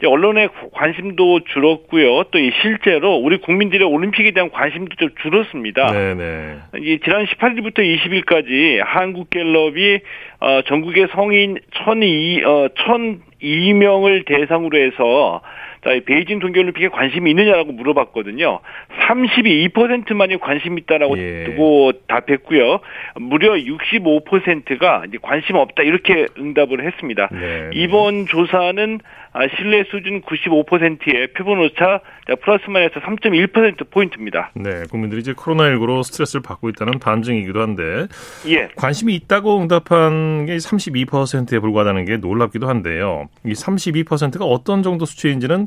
[0.07, 2.25] 언론의 관심도 줄었고요.
[2.25, 5.93] 또이 실제로 우리 국민들의 올림픽에 대한 관심도 좀 줄었습니다.
[5.93, 6.57] 네네.
[6.79, 10.01] 이 지난 18일부터 20일까지 한국갤럽이
[10.41, 15.41] 어, 전국의 성인 1,002, 어, 1,002명을 대상으로 해서
[15.85, 18.61] 자, 베이징 동계올림픽에 관심이 있느냐라고 물어봤거든요.
[19.09, 21.45] 32%만이 관심 있다라고 예.
[21.45, 22.79] 두고 답했고요.
[23.17, 27.29] 무려 65%가 이제 관심 없다 이렇게 응답을 했습니다.
[27.33, 27.71] 네.
[27.73, 29.22] 이번 조사는 아,
[29.57, 34.51] 신뢰 수준 95%의 표본 오차 자, 플러스 마이너스 3.1% 포인트입니다.
[34.55, 38.07] 네, 국민들이 이제 코로나19로 스트레스를 받고 있다는 반증이기도 한데
[38.47, 38.69] 예.
[38.77, 43.29] 관심이 있다고 응답한 게 32%에 불과하다는 게 놀랍기도 한데요.
[43.45, 45.67] 이 32%가 어떤 정도 수치인지는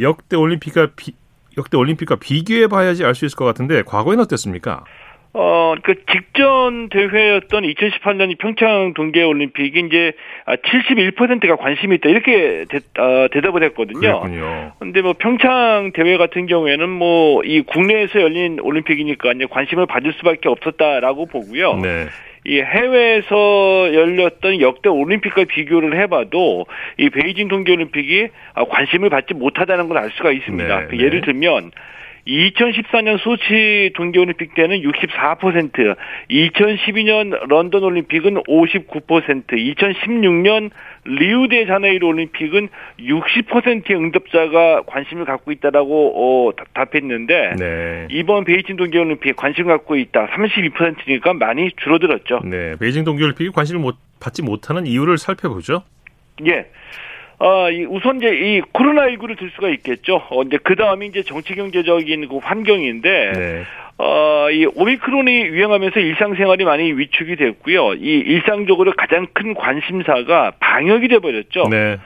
[0.00, 1.12] 역대 올림픽과 비,
[1.56, 4.82] 역대 올림픽과 비교해 봐야지 알 수 있을 것 같은데 과거에는 어땠습니까?
[5.36, 10.12] 어, 그 직전 대회였던 2018년 평창 동계올림픽이 이제
[10.46, 14.00] 71%가 관심이 있다 이렇게 대, 어, 대답을 했거든요.
[14.00, 14.72] 그렇군요.
[14.78, 20.48] 근데 뭐 평창 대회 같은 경우에는 뭐 이 국내에서 열린 올림픽이니까 이제 관심을 받을 수밖에
[20.48, 21.76] 없었다라고 보고요.
[21.78, 22.06] 네.
[22.46, 26.66] 이 해외에서 열렸던 역대 올림픽과 비교를 해봐도
[26.98, 30.80] 이 베이징 동계올림픽이 아, 관심을 받지 못하다는 걸 알 수가 있습니다.
[30.80, 31.04] 네, 그 네.
[31.04, 31.70] 예를 들면
[32.26, 35.94] 2014년 소치 동계올림픽 때는 64%,
[36.30, 40.70] 2012년 런던 올림픽은 59%, 2016년
[41.04, 48.08] 리우데 자네이루 올림픽은 60%의 응답자가 관심을 갖고 있다라고 어, 다- 답했는데 네.
[48.10, 52.40] 이번 베이징 동계올림픽에 관심 갖고 있다 32%니까 많이 줄어들었죠.
[52.44, 52.72] 네.
[52.80, 55.82] 베이징 동계올림픽이 관심을 못, 받지 못하는 이유를 살펴보죠.
[56.46, 56.66] 예.
[57.38, 60.22] 어, 이 우선 이제 이 코로나19를 들 수가 있겠죠.
[60.30, 63.62] 어, 이제 그 다음이 이제 정치 경제적인 그 환경인데, 네.
[63.98, 67.94] 어, 이 오미크론이 유행하면서 일상생활이 많이 위축이 됐고요.
[67.94, 71.68] 이 일상적으로 가장 큰 관심사가 방역이 돼버렸죠.
[71.70, 71.98] 네.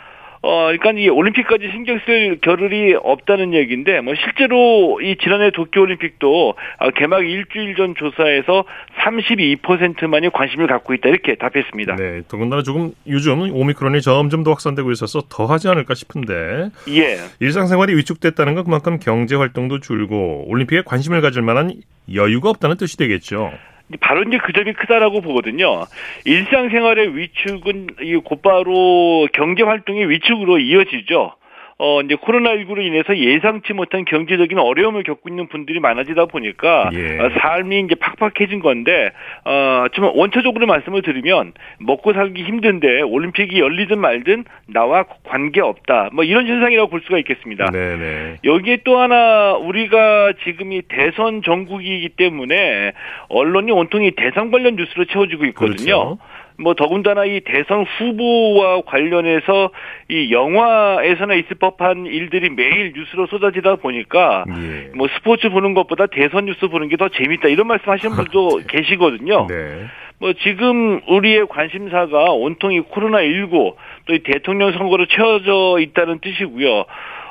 [0.43, 6.91] 어, 그러니까 이 올림픽까지 신경 쓸 겨를이 없다는 얘기인데, 뭐 실제로 이 지난해 도쿄올림픽도 아,
[6.91, 8.65] 개막 일주일 전 조사에서
[9.01, 11.97] 32%만이 관심을 갖고 있다 이렇게 답했습니다.
[11.97, 12.23] 네.
[12.29, 17.19] 더군다나 조금 요즘 오미크론이 점점 더 확산되고 있어서 더 하지 않을까 싶은데 예.
[17.41, 21.73] 일상생활이 위축됐다는 건 그만큼 경제 활동도 줄고 올림픽에 관심을 가질 만한
[22.13, 23.53] 여유가 없다는 뜻이 되겠죠.
[24.01, 25.85] 바로 이제 그 점이 크다라고 보거든요.
[26.25, 31.38] 일상생활의 위축은 이 곧바로 경제 활동의 위축으로 이어지죠.
[31.81, 37.21] 어, 이제 코로나19로 인해서 예상치 못한 경제적인 어려움을 겪고 있는 분들이 많아지다 보니까 예.
[37.21, 39.13] 어, 삶이 이제 팍팍해진 건데,
[39.45, 46.11] 어, 좀 원초적으로 말씀을 드리면 먹고 살기 힘든데 올림픽이 열리든 말든 나와 관계 없다.
[46.13, 47.71] 뭐 이런 현상이라고 볼 수가 있겠습니다.
[47.71, 48.37] 네, 네.
[48.43, 52.93] 여기에 또 하나 우리가 지금이 대선 전국이기 때문에
[53.29, 56.17] 언론이 온통 이 대선 관련 뉴스로 채워지고 있거든요.
[56.17, 56.19] 그렇죠.
[56.61, 59.71] 뭐 더군다나 이 대선 후보와 관련해서
[60.09, 64.91] 이 영화에서나 있을 법한 일들이 매일 뉴스로 쏟아지다 보니까 예.
[64.95, 69.47] 뭐 스포츠 보는 것보다 대선 뉴스 보는 게 더 재밌다 이런 말씀 하시는 분도 계시거든요.
[69.49, 69.87] 네.
[70.19, 73.75] 뭐 지금 우리의 관심사가 온통 이 코로나 19
[74.07, 76.87] 또 이 대통령 선거로 채워져 있다는 뜻이고요.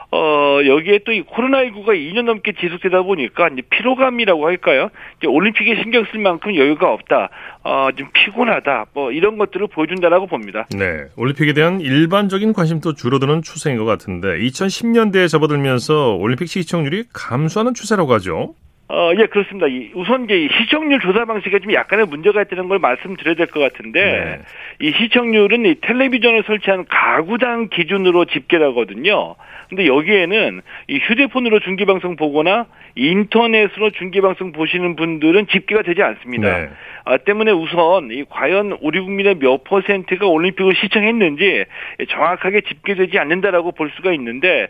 [0.10, 4.89] 어 여기에 또 이 코로나 19가 2년 넘게 지속되다 보니까 이제 피로감이라고 할까요?
[5.17, 7.30] 이제 올림픽에 신경 쓸 만큼 여유가 없다.
[7.63, 8.86] 어 좀 피곤하다.
[8.93, 10.65] 뭐 이런 것들을 보여준다라고 봅니다.
[10.78, 11.06] 네.
[11.17, 18.54] 올림픽에 대한 일반적인 관심도 줄어드는 추세인 것 같은데 2010년대에 접어들면서 올림픽 시청률이 감소하는 추세라고 하죠.
[18.89, 19.67] 어, 예, 그렇습니다.
[19.67, 23.60] 이, 우선 이제 이 시청률 조사 방식에 좀 약간의 문제가 있다는 걸 말씀드려야 될 것
[23.60, 24.39] 같은데,
[24.80, 29.36] 이 시청률은 이 텔레비전을 설치한 가구당 기준으로 집계를 하거든요.
[29.67, 36.58] 근데 여기에는 이 휴대폰으로 중계방송 보거나 인터넷으로 중계방송 보시는 분들은 집계가 되지 않습니다.
[36.58, 36.69] 네.
[37.04, 41.65] 아, 때문에 우선 이 과연 우리 국민의 몇 퍼센트가 올림픽을 시청했는지
[42.10, 44.67] 정확하게 집계되지 않는다라고 볼 수가 있는데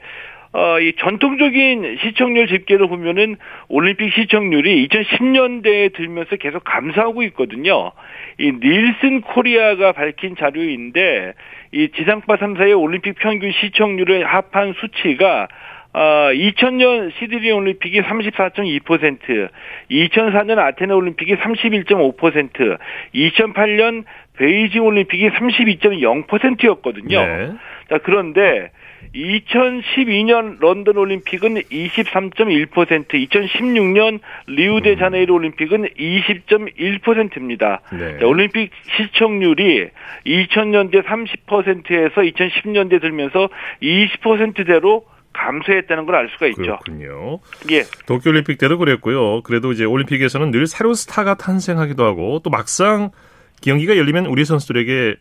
[0.54, 3.36] 어, 이 전통적인 시청률 집계를 보면은
[3.68, 7.92] 올림픽 시청률이 2010년대에 들면서 계속 감소하고 있거든요.
[8.38, 11.34] 이 닐슨 코리아가 밝힌 자료인데
[11.74, 15.48] 이 지상파 3사의 올림픽 평균 시청률을 합한 수치가
[15.94, 19.50] 어, 2000년 시드니 올림픽이 34.2%,
[19.90, 22.78] 2004년 아테네 올림픽이 31.5%,
[23.16, 24.04] 2008년
[24.38, 27.20] 베이징 올림픽이 32.0%였거든요.
[27.20, 27.52] 네.
[27.90, 28.70] 자, 그런데
[29.14, 37.82] 2012년 런던 올림픽은 23.1%, 2016년 리우데자네이루 올림픽은 20.1%입니다.
[37.92, 38.20] 네.
[38.20, 39.90] 자, 올림픽 시청률이
[40.26, 43.50] 2000년대 30%에서 2010년대 들면서
[43.82, 46.62] 20%대로 감소했다는 걸 알 수가 있죠.
[46.64, 47.40] 그렇군요.
[47.72, 47.84] 예.
[48.08, 49.44] 도쿄올림픽 때도 그랬고요.
[49.44, 53.12] 그래도 이제 올림픽에서는 늘 새로운 스타가 탄생하기도 하고 또 막상
[53.62, 55.16] 경기가 열리면 우리 선수들에게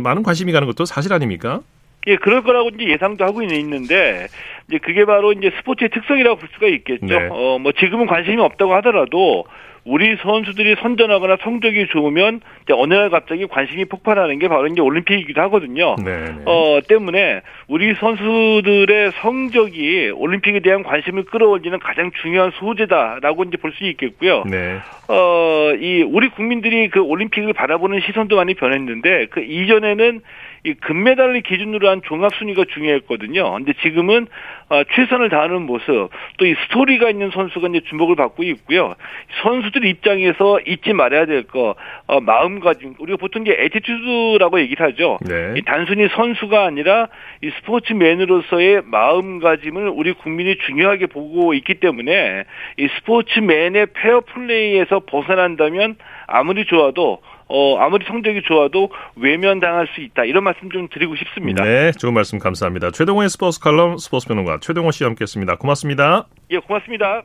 [0.00, 1.60] 많은 관심이 가는 것도 사실 아닙니까?
[2.06, 4.26] 예, 그럴 거라고 이제 예상도 하고 있는데
[4.68, 7.06] 이제 그게 바로 이제 스포츠의 특성이라고 볼 수가 있겠죠.
[7.06, 7.28] 네.
[7.30, 9.44] 어, 뭐 지금은 관심이 없다고 하더라도
[9.84, 15.40] 우리 선수들이 선전하거나 성적이 좋으면 이제 어느 날 갑자기 관심이 폭발하는 게 바로 이제 올림픽이기도
[15.42, 15.96] 하거든요.
[16.04, 16.24] 네.
[16.24, 16.42] 네.
[16.44, 23.84] 어, 때문에 우리 선수들의 성적이 올림픽에 대한 관심을 끌어올리는 가장 중요한 소재다라고 이제 볼 수
[23.84, 24.44] 있겠고요.
[24.46, 24.78] 네.
[25.08, 30.20] 어, 이 우리 국민들이 그 올림픽을 바라보는 시선도 많이 변했는데 그 이전에는
[30.64, 33.52] 이 금메달을 기준으로 한 종합 순위가 중요했거든요.
[33.52, 34.26] 근데 지금은
[34.68, 38.94] 어, 최선을 다하는 모습, 또 이 스토리가 있는 선수가 이제 주목을 받고 있고요.
[39.42, 42.94] 선수들 입장에서 잊지 말아야 될 거, 어, 마음가짐.
[42.98, 45.18] 우리가 보통 이제 attitude라고 얘기를 하죠.
[45.28, 45.54] 네.
[45.56, 47.08] 이 단순히 선수가 아니라
[47.42, 52.44] 이 스포츠맨으로서의 마음가짐을 우리 국민이 중요하게 보고 있기 때문에
[52.78, 55.96] 이 스포츠맨의 페어 플레이에서 벗어난다면
[56.26, 57.20] 아무리 좋아도
[57.52, 61.64] 어 아무리 성적이 좋아도 외면당할 수 있다 이런 말씀 좀 드리고 싶습니다.
[61.64, 62.92] 네, 좋은 말씀 감사합니다.
[62.92, 65.56] 최동호의 스포츠 칼럼 스포츠 평론가 최동호 씨와 함께했습니다.
[65.56, 66.26] 고맙습니다.
[66.50, 67.22] 예, 고맙습니다.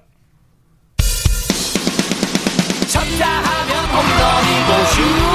[2.92, 4.86] 쳤다 하면 홈런이고
[5.30, 5.35] 슛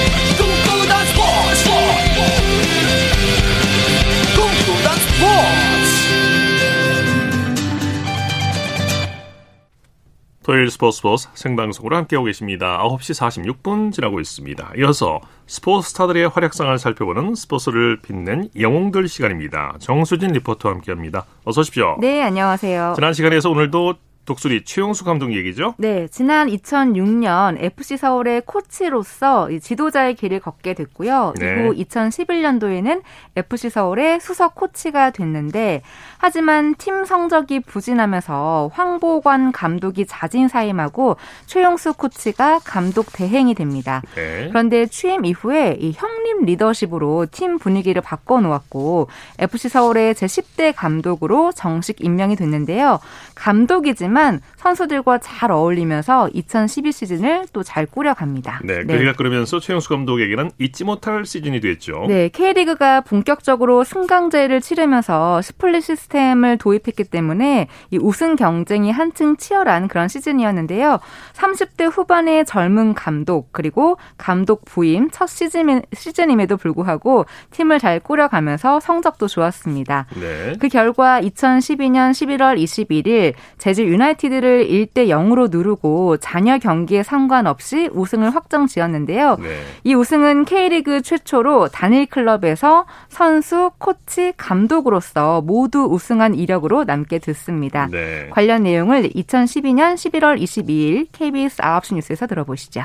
[10.51, 12.77] 토요일 스포츠 스포츠 생방송으로 함께하고 계십니다.
[12.83, 13.17] 9시
[13.63, 14.73] 46분 지나고 있습니다.
[14.79, 19.77] 이어서 스포츠 스타들의 활약상을 살펴보는 스포츠를 빛낸 영웅들 시간입니다.
[19.79, 21.25] 정수진 리포터와 함께합니다.
[21.45, 21.95] 어서 오십시오.
[22.01, 22.95] 네, 안녕하세요.
[22.97, 25.75] 지난 시간에서 오늘도 독수리 최용수 감독 얘기죠?
[25.77, 31.33] 네, 지난 2006년 FC 서울의 코치로서 이 지도자의 길을 걷게 됐고요.
[31.39, 31.45] 네.
[31.45, 33.01] 이후 2011년도에는
[33.35, 35.81] FC 서울의 수석 코치가 됐는데
[36.21, 44.03] 하지만 팀 성적이 부진하면서 황보관 감독이 자진 사임하고 최용수 코치가 감독 대행이 됩니다.
[44.13, 44.47] 네.
[44.49, 49.07] 그런데 취임 이후에 이 형님 리더십으로 팀 분위기를 바꿔놓았고
[49.39, 52.99] FC 서울의 제10대 감독으로 정식 임명이 됐는데요.
[53.33, 58.61] 감독이지만 선수들과 잘 어울리면서 2012 시즌을 또 잘 꾸려갑니다.
[58.63, 62.05] 네, 그러니까 그러면서 최용수 감독에게는 잊지 못할 시즌이 됐죠.
[62.07, 70.07] 네, K리그가 본격적으로 승강제를 치르면서 split system을 도입했기 때문에 이 우승 경쟁이 한층 치열한 그런
[70.07, 70.99] 시즌이었는데요.
[71.33, 79.27] 30대 후반의 젊은 감독 그리고 감독 부임 첫 시즌, 시즌임에도 불구하고 팀을 잘 꾸려가면서 성적도
[79.27, 80.05] 좋았습니다.
[80.19, 80.53] 네.
[80.59, 88.67] 그 결과 2012년 11월 21일 제주 유나이티드를 1대 0으로 누르고 잔여 경기에 상관없이 우승을 확정
[88.67, 89.37] 지었는데요.
[89.37, 89.61] 네.
[89.83, 97.87] 이 우승은 K리그 최초로 단일 클럽에서 선수, 코치, 감독으로서 모두 우승 한 이력으로 남게 됐습니다.
[97.91, 98.29] 네.
[98.31, 102.83] 관련 내용을 2012년 11월 22일 KBS 9시 뉴스에서 들어보시죠.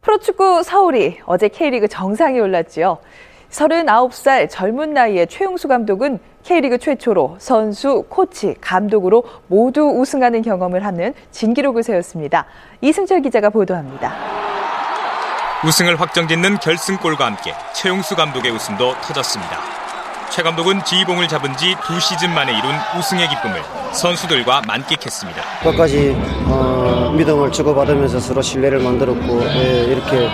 [0.00, 2.98] 프로축구 서울이 어제 K리그 정상에 올랐지요.
[3.50, 11.82] 39살 젊은 나이의 최용수 감독은 K리그 최초로 선수, 코치, 감독으로 모두 우승하는 경험을 하는 진기록을
[11.82, 12.46] 세웠습니다.
[12.80, 14.14] 이승철 기자가 보도합니다.
[15.64, 19.58] 우승을 확정짓는 결승골과 함께 최용수 감독의 웃음도 터졌습니다.
[20.30, 23.62] 최 감독은 지휘봉을 잡은 지 두 시즌 만에 이룬 우승의 기쁨을
[23.92, 25.42] 선수들과 만끽했습니다.
[25.62, 26.14] 끝까지
[26.46, 30.28] 어, 믿음을 주고받으면서 서로 신뢰를 만들었고 예, 이렇게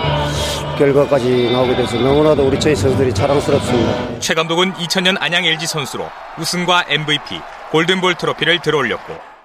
[0.77, 4.19] 결과까지 나오게 돼서 너무나도 우리 저희 선수들이 자랑스럽습니다.
[4.19, 6.07] 최 감독은 2000년 안양 LG 선수로
[6.37, 9.36] 우승과 MVP, 골든볼 트로피를 들어올렸고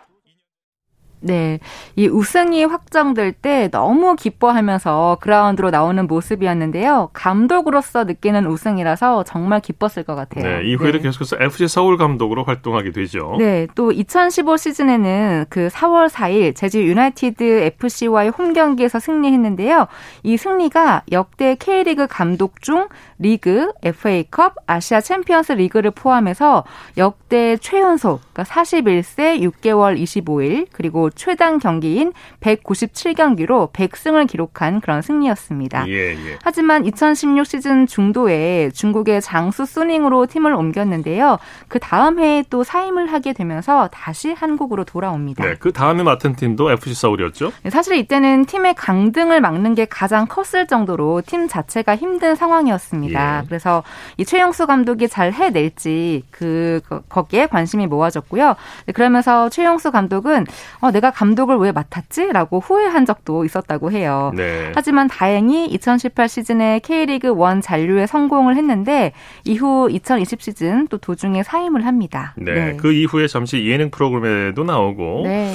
[1.22, 1.61] 네.
[1.96, 7.11] 이 우승이 확정될 때 너무 기뻐하면서 그라운드로 나오는 모습이었는데요.
[7.12, 10.44] 감독으로서 느끼는 우승이라서 정말 기뻤을 것 같아요.
[10.44, 11.04] 네, 이후에도 네.
[11.04, 13.37] 계속해서 FC 서울 감독으로 활동하게 되죠.
[13.38, 17.42] 네, 또 2015 시즌에는 그 4월 4일 제주 유나이티드
[17.78, 19.87] FC와의 홈 경기에서 승리했는데요.
[20.24, 26.64] 이 승리가 역대 K리그 감독 중 리그, FA컵, 아시아 챔피언스 리그를 포함해서
[26.96, 35.88] 역대 최연소, 그러니까 41세 6개월 25일, 그리고 최단 경기인 197경기로 100승을 기록한 그런 승리였습니다.
[35.88, 36.38] 예, 예.
[36.42, 41.38] 하지만 2016 시즌 중도에 중국의 장쑤 쑤닝으로 팀을 옮겼는데요.
[41.68, 45.44] 그 다음 해에 또 사임을 하게 되면서 다시 한국으로 돌아옵니다.
[45.44, 47.53] 네, 그 다음에 맡은 팀도 FC 서울이었죠.
[47.62, 53.40] 네, 사실 이때는 팀의 강등을 막는 게 가장 컸을 정도로 팀 자체가 힘든 상황이었습니다.
[53.42, 53.46] 예.
[53.46, 53.83] 그래서
[54.16, 58.55] 이 최영수 감독이 잘 해낼지 그 거- 거기에 관심이 모아졌고요.
[58.87, 60.46] 네, 그러면서 최영수 감독은
[60.81, 64.32] 어, 내가 내가 감독을 왜 맡았지?라고 후회한 적도 있었다고 해요.
[64.36, 64.70] 네.
[64.76, 69.12] 하지만 다행히 2018 시즌에 K리그 1 잔류에 성공을 했는데
[69.44, 72.34] 이후 2020 시즌 또 도중에 사임을 합니다.
[72.36, 72.76] 네.
[72.76, 75.52] 그 이후에 잠시 예능 프로그램에도 나오고 네.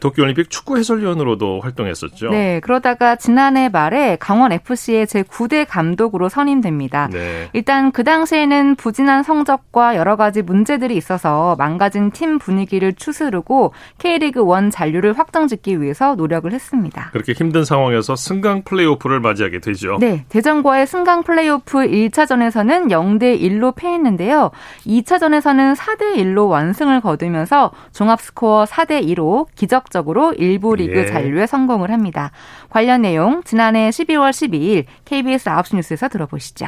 [0.00, 2.30] 도쿄올림픽 축구 해설위원으로도 활동했었죠.
[2.30, 7.10] 네, 그러다가 지난해 말에 강원 FC의 제 9대 감독으로 선임됩니다.
[7.12, 7.48] 네.
[7.52, 14.70] 일단 그 당시에는 부진한 성적과 여러 가지 문제들이 있어서 망가진 팀 분위기를 추스르고 K리그 1
[14.70, 17.10] 잔 류를 확정짓기 위해서 노력을 했습니다.
[17.12, 19.96] 그렇게 힘든 상황에서 승강 플레이오프를 맞이하게 되죠.
[20.00, 24.50] 네, 대전과의 승강 플레이오프 1차전에서는 0대 1로 패했는데요.
[24.86, 31.06] 2차전에서는 4대 1로 완승을 거두면서 종합 스코어 4대 2로 기적적으로 일부 리그 예.
[31.06, 32.30] 잔류에 성공을 합니다.
[32.70, 36.66] 관련 내용 지난해 12월 12일 KBS 9시 뉴스에서 들어보시죠.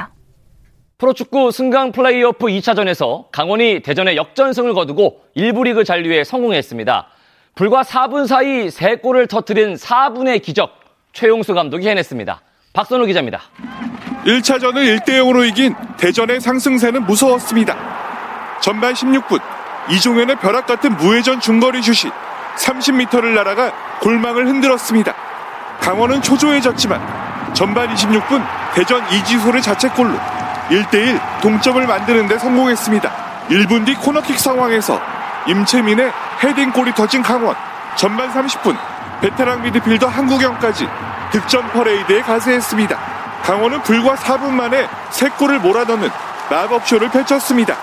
[0.98, 7.06] 프로축구 승강 플레이오프 2차전에서 강원이 대전에 역전승을 거두고 1부 리그 잔류에 성공했습니다.
[7.54, 10.70] 불과 4분 사이 3골을 터뜨린 4분의 기적
[11.12, 12.40] 최용수 감독이 해냈습니다.
[12.72, 13.40] 박선우 기자입니다.
[14.24, 17.76] 1차전을 1대 0으로 이긴 대전의 상승세는 무서웠습니다.
[18.60, 19.40] 전반 16분
[19.90, 22.12] 이종현의 벼락 같은 무회전 중거리 슛이
[22.56, 25.14] 30m를 날아가 골망을 흔들었습니다.
[25.80, 30.14] 강원은 초조해졌지만 전반 26분 대전 이지소를 자책골로
[30.68, 33.10] 1대1 동점을 만드는 데 성공했습니다.
[33.48, 35.00] 1분 뒤 코너킥 상황에서
[35.46, 37.56] 임채민의 헤딩골이 터진 강원.
[37.96, 38.76] 전반 30분
[39.20, 40.88] 베테랑 미드필더 한국영까지
[41.32, 42.96] 득점 퍼레이드에 가세했습니다.
[43.42, 46.08] 강원은 불과 4분 만에 3골을 몰아넣는
[46.50, 47.76] 마법쇼를 펼쳤습니다.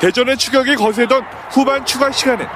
[0.00, 2.46] 대전의 추격이 거세던 후반 추가 시간에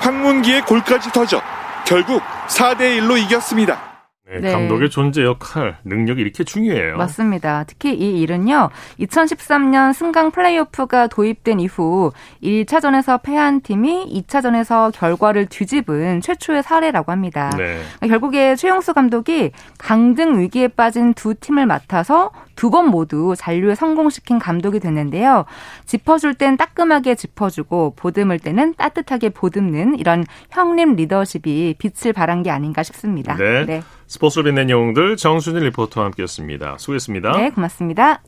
[0.00, 1.40] 황문기의 골까지 터져
[1.84, 3.91] 결국 4대1로 이겼습니다.
[4.30, 4.52] 네, 네.
[4.52, 6.96] 감독의 존재 역할, 능력이 이렇게 중요해요.
[6.96, 7.64] 맞습니다.
[7.66, 16.62] 특히 이 일은요, 2013년 승강 플레이오프가 도입된 이후 1차전에서 패한 팀이 2차전에서 결과를 뒤집은 최초의
[16.62, 17.50] 사례라고 합니다.
[17.58, 17.82] 네.
[18.06, 24.78] 결국에 최용수 감독이 강등 위기에 빠진 두 팀을 맡아서 두 번 모두 잔류에 성공시킨 감독이
[24.78, 25.44] 됐는데요.
[25.84, 32.82] 짚어줄 땐 따끔하게 짚어주고 보듬을 때는 따뜻하게 보듬는 이런 형님 리더십이 빛을 발한 게 아닌가
[32.82, 33.36] 싶습니다.
[33.36, 33.82] 네.
[34.12, 36.76] 스포츠를 빛낸 영웅들 정순일 리포터와 함께했습니다.
[36.78, 37.32] 수고했습니다.
[37.32, 38.20] 네, 고맙습니다.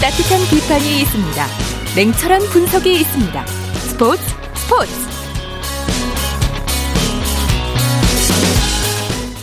[0.00, 1.46] 따뜻한 비판이 있습니다.
[1.94, 3.46] 냉철한 분석이 있습니다.
[3.46, 4.22] 스포츠
[4.54, 5.03] 스포츠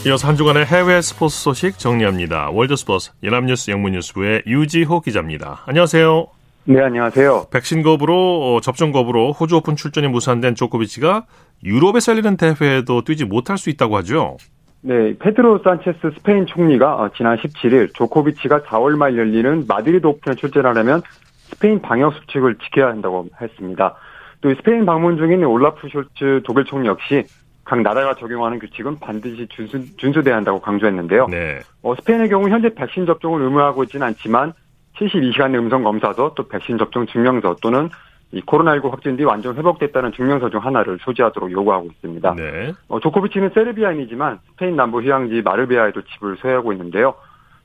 [0.04, 2.50] 이어서 한 주간의 해외 스포츠 소식 정리합니다.
[2.50, 5.62] 월드스포츠 연합뉴스 영문뉴스부의 유지호 기자입니다.
[5.68, 6.26] 안녕하세요.
[6.64, 7.46] 네, 안녕하세요.
[7.52, 11.26] 백신 거부로 어, 접종 거부로 호주 오픈 출전이 무산된 조코비치가
[11.64, 14.38] 유럽에서 열리는 대회에도 뛰지 못할 수 있다고 하죠.
[14.82, 21.04] 네, 페드로 산체스 스페인 총리가 어, 지난 17일 조코비치가 4월 말 열리는 마드리드 오픈에 출전하려면
[21.44, 23.96] 스페인 방역 수칙을 지켜야 한다고 했습니다.
[24.42, 27.24] 또 스페인 방문 중인 올라프 숄츠 독일 총리 역시
[27.64, 31.28] 각 나라가 적용하는 규칙은 반드시 준수, 준수 돼야 한다고 강조했는데요.
[31.28, 31.60] 네.
[31.84, 34.54] 어, 스페인의 경우 현재 백신 접종을 의무화하고 있지는 않지만
[34.98, 37.90] 72시간 음성 검사서 또 백신 접종 증명서 또는
[38.32, 42.36] 이 코로나19 확진 뒤 완전 회복됐다는 증명서 중 하나를 소지하도록 요구하고 있습니다.
[42.36, 42.74] 네.
[42.88, 47.14] 어, 조코비치는 세르비아인이지만 스페인 남부 휴양지 마르베아에도 집을 소유하고 있는데요.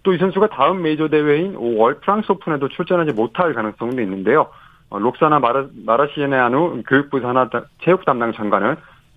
[0.07, 4.47] 또 이 선수가 다음 메이저 대회인 5월 프랑스 오픈에도 출전하지 못할 가능성도 있는데요.
[4.89, 7.51] 어, 록사나 마라, 마라시에네아누 교육부 산하
[7.83, 8.77] 체육 담당 장관은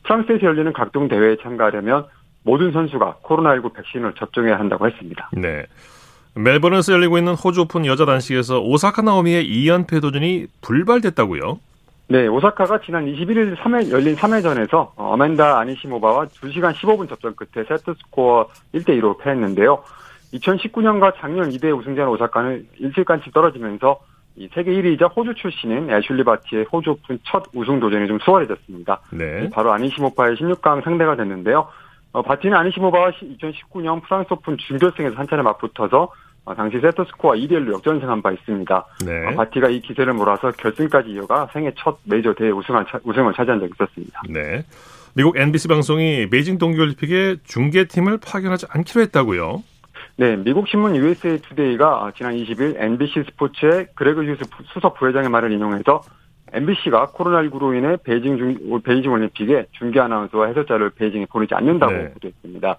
[0.10, 2.06] 프랑스에서 열리는 각종 대회에 참가하려면
[2.43, 5.30] 모든 선수가 코로나19 백신을 접종해야 한다고 했습니다.
[5.34, 5.65] 네.
[6.34, 11.60] 멜버른에서 열리고 있는 호주 오픈 여자 단식에서 오사카 나오미의 2연패 도전이 불발됐다고요?
[12.08, 18.48] 네, 오사카가 지난 21일 3회, 열린 3회전에서 아만다 아니시모바와 2시간 15분 접전 끝에 세트 스코어
[18.74, 19.84] 1대2로 패했는데요.
[20.34, 24.00] 2019년과 작년 대회 우승자인 오사카는 일찌감치 떨어지면서
[24.36, 29.02] 이 세계 1위이자 호주 출신인 애슐리 바티의 호주 오픈 첫 우승 도전이 좀 수월해졌습니다.
[29.12, 29.50] 네.
[29.50, 31.68] 바로 아니시모바의 16강 상대가 됐는데요.
[32.12, 36.12] 어, 바티는 아니시모바와 2019년 프랑스 오픈 준결승에서 한 차례 맞붙어서
[36.46, 38.86] 어, 당시 세트 스코어 2대 1로 역전승한 바 있습니다.
[39.06, 39.28] 네.
[39.28, 43.60] 어, 바티가 이 기세를 몰아서 결승까지 이어가 생애 첫 메이저 대회 우승을, 차, 우승을 차지한
[43.60, 44.22] 적이 있었습니다.
[44.30, 44.64] 네.
[45.14, 49.64] 미국 NBC 방송이 베이징 동계올림픽에 중계팀을 파견하지 않기로 했다고요?
[50.20, 56.01] 네, 미국 신문 USA 투데이가 지난 20일 NBC 스포츠의 그레그 휴스 수석 부회장의 말을 인용해서
[56.51, 62.11] NBC가 코로나19로 인해 베이징 중, 베이징 올림픽에 중계 아나운서와 해설자를 베이징에 보내지 않는다고 네.
[62.11, 62.76] 보도했습니다.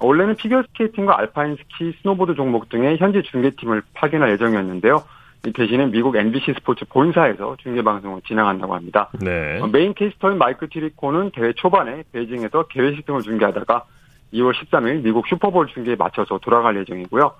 [0.00, 5.02] 원래는 피겨 스케이팅과 알파인 스키, 스노보드 종목 등의 현지 중계팀을 파견할 예정이었는데요.
[5.46, 9.08] 이 대신에 미국 NBC 스포츠 본사에서 중계 방송을 진행한다고 합니다.
[9.18, 9.58] 네.
[9.62, 13.84] 어, 메인 캐스터인 마이크 티리코는 대회 초반에 베이징에서 개회식 등을 중계하다가
[14.32, 17.32] 2월 13일 미국 슈퍼볼 중계에 맞춰서 돌아갈 예정이고요.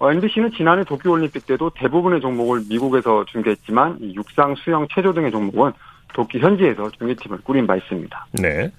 [0.00, 5.72] 어, NBC는 지난해 도쿄올림픽 때도 대부분의 종목을 미국에서 중계했지만 이 육상, 수영, 체조 등의 종목은
[6.14, 8.26] 도쿄 현지에서 중계팀을 꾸린 바 있습니다.
[8.40, 8.70] 네.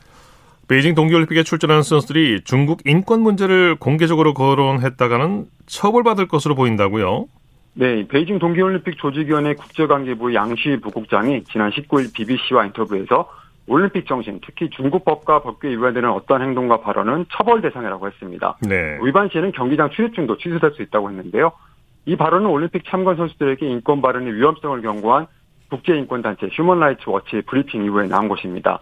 [0.68, 7.26] 베이징 동계올림픽에 출전하는 선수들이 중국 인권 문제를 공개적으로 거론했다가는 처벌받을 것으로 보인다고요?
[7.74, 13.30] 네, 베이징 동계올림픽 조직위원회 국제관계부 양시 부국장이 지난 19일 BBC와 인터뷰에서
[13.68, 18.58] 올림픽 정신, 특히 중국법과 법규에 위반되는 어떤 행동과 발언은 처벌 대상이라고 했습니다.
[18.62, 18.98] 네.
[19.04, 21.52] 위반 시에는 경기장 출입증도 취소될 수 있다고 했는데요.
[22.06, 25.28] 이 발언은 올림픽 참관 선수들에게 인권 발언의 위험성을 경고한
[25.70, 28.80] 국제인권단체 휴먼라이츠 워치 브리핑 이후에 나온 것입니다.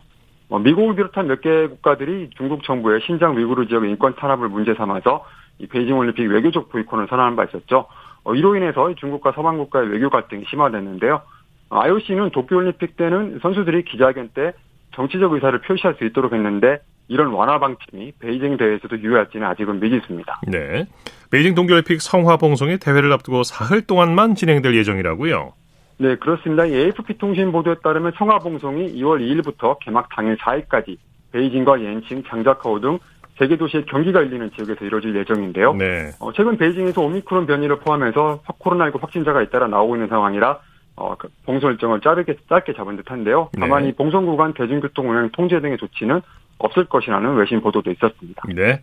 [0.49, 5.25] 어, 미국을 비롯한 몇 개 국가들이 중국 정부의 신장 위구르 지역의 인권 탄압을 문제 삼아서
[5.59, 7.87] 이 베이징 올림픽 외교적 보이콧을 선언한 바 있었죠.
[8.23, 11.21] 어, 이로 인해서 중국과 서방 국가의 외교 갈등이 심화됐는데요.
[11.69, 14.53] 어, IOC는 도쿄올림픽 때는 선수들이 기자회견 때
[14.93, 20.41] 정치적 의사를 표시할 수 있도록 했는데 이런 완화 방침이 베이징 대회에서도 유효할지는 아직은 미지수입니다.
[20.47, 20.85] 네.
[21.31, 25.53] 베이징 동계올림픽 성화 봉송이 대회를 앞두고 사흘 동안만 진행될 예정이라고요.
[25.99, 26.65] 네, 그렇습니다.
[26.65, 30.97] AFP 통신 보도에 따르면 성화봉송이 2월 2일부터 개막 당일 4일까지
[31.31, 32.99] 베이징과 옌칭, 장자카오 등
[33.37, 35.73] 세계 도시의 경기가 열리는 지역에서 이루어질 예정인데요.
[35.73, 36.11] 네.
[36.19, 40.59] 어, 최근 베이징에서 오미크론 변이를 포함해서 코로나19 확진자가 잇따라 나오고 있는 상황이라
[40.97, 43.51] 어, 그 봉송 일정을 짧게, 짧게 잡은 듯한데요.
[43.59, 43.89] 다만 네.
[43.89, 46.21] 이 봉송 구간 대중교통 운행 통제 등의 조치는
[46.57, 48.41] 없을 것이라는 외신 보도도 있었습니다.
[48.53, 48.81] 네.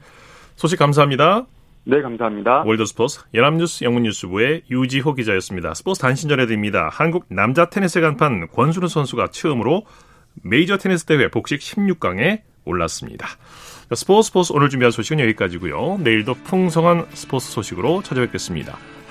[0.54, 1.44] 소식 감사합니다.
[1.86, 2.62] 네, 감사합니다.
[2.64, 5.74] 월드스포츠 연합뉴스 영문뉴스부의 유지호 기자였습니다.
[5.74, 6.88] 스포츠 단신 전해드립니다.
[6.90, 9.82] 한국 남자 테니스 간판 권순우 선수가 처음으로
[10.42, 13.26] 메이저 테니스 대회 복식 16강에 올랐습니다.
[13.26, 15.98] 자, 스포츠 스포츠 오늘 준비한 소식은 여기까지고요.
[15.98, 18.78] 내일도 풍성한 스포츠 소식으로 찾아뵙겠습니다.